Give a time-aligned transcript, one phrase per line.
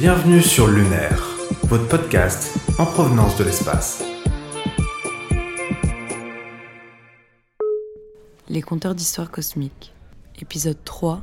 [0.00, 1.22] Bienvenue sur Lunaire,
[1.64, 4.02] votre podcast en provenance de l'espace.
[8.48, 9.92] Les conteurs d'histoire cosmique,
[10.40, 11.20] épisode 3,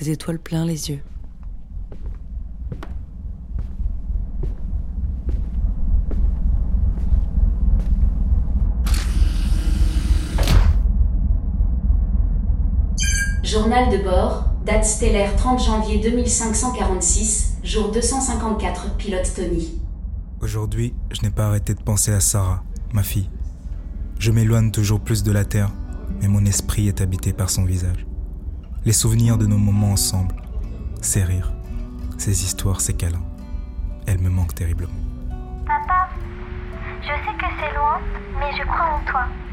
[0.00, 1.02] des étoiles plein les yeux.
[13.46, 19.80] Journal de bord, date stellaire 30 janvier 2546, jour 254, pilote Tony.
[20.40, 23.30] Aujourd'hui, je n'ai pas arrêté de penser à Sarah, ma fille.
[24.18, 25.70] Je m'éloigne toujours plus de la Terre,
[26.20, 28.04] mais mon esprit est habité par son visage.
[28.84, 30.34] Les souvenirs de nos moments ensemble,
[31.00, 31.52] ses rires,
[32.18, 33.22] ses histoires, ses câlins.
[34.08, 34.92] Elle me manque terriblement.
[35.64, 36.08] Papa,
[37.00, 38.00] je sais que c'est loin,
[38.40, 39.45] mais je crois en toi.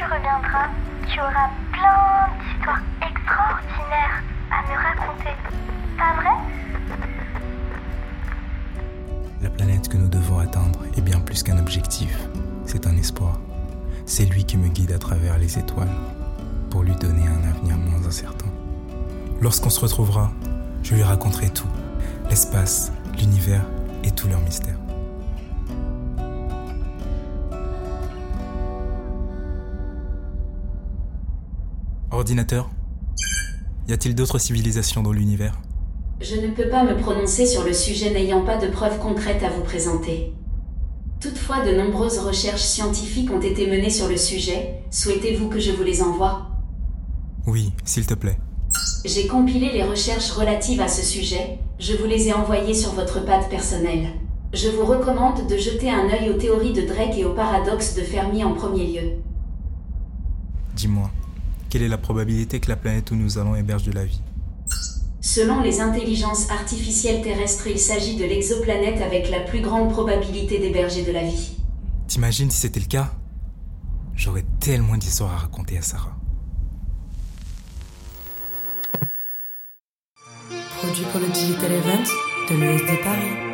[0.00, 0.70] Tu reviendras,
[1.12, 5.36] tu auras plein d'histoires extraordinaires à me raconter.
[5.98, 6.36] Pas vrai?
[9.42, 12.16] La planète que nous devons atteindre est bien plus qu'un objectif,
[12.64, 13.40] c'est un espoir.
[14.06, 15.94] C'est lui qui me guide à travers les étoiles
[16.70, 18.48] pour lui donner un avenir moins incertain.
[19.42, 20.30] Lorsqu'on se retrouvera,
[20.82, 21.68] je lui raconterai tout,
[22.30, 23.66] l'espace, l'univers
[24.02, 24.79] et tous leurs mystères.
[32.20, 32.68] Ordinateur?
[33.88, 35.58] Y a-t-il d'autres civilisations dans l'univers?
[36.20, 39.48] Je ne peux pas me prononcer sur le sujet n'ayant pas de preuves concrètes à
[39.48, 40.34] vous présenter.
[41.18, 44.82] Toutefois, de nombreuses recherches scientifiques ont été menées sur le sujet.
[44.90, 46.50] Souhaitez-vous que je vous les envoie?
[47.46, 48.36] Oui, s'il te plaît.
[49.06, 51.58] J'ai compilé les recherches relatives à ce sujet.
[51.78, 54.08] Je vous les ai envoyées sur votre pad personnel.
[54.52, 58.02] Je vous recommande de jeter un œil aux théories de Drake et au paradoxe de
[58.02, 59.08] Fermi en premier lieu.
[60.76, 61.10] Dis-moi,
[61.70, 64.20] quelle est la probabilité que la planète où nous allons héberge de la vie
[65.20, 71.04] Selon les intelligences artificielles terrestres, il s'agit de l'exoplanète avec la plus grande probabilité d'héberger
[71.04, 71.52] de la vie.
[72.08, 73.12] T'imagines si c'était le cas?
[74.16, 76.16] J'aurais tellement d'histoires à raconter à Sarah.
[80.78, 82.04] Produit pour le Digital Event
[82.50, 83.49] de l'ESD Paris.